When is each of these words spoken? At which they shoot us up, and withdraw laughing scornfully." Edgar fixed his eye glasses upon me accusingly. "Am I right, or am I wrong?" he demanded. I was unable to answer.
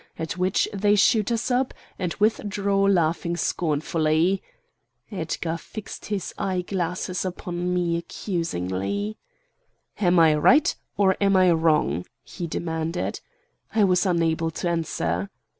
At 0.17 0.35
which 0.35 0.67
they 0.73 0.95
shoot 0.95 1.31
us 1.31 1.51
up, 1.51 1.75
and 1.99 2.11
withdraw 2.15 2.79
laughing 2.85 3.37
scornfully." 3.37 4.41
Edgar 5.11 5.57
fixed 5.57 6.05
his 6.07 6.33
eye 6.39 6.61
glasses 6.61 7.23
upon 7.23 7.71
me 7.71 7.97
accusingly. 7.97 9.19
"Am 9.99 10.17
I 10.17 10.33
right, 10.33 10.75
or 10.97 11.15
am 11.21 11.35
I 11.37 11.51
wrong?" 11.51 12.07
he 12.23 12.47
demanded. 12.47 13.19
I 13.75 13.83
was 13.83 14.07
unable 14.07 14.49
to 14.49 14.69
answer. 14.69 15.29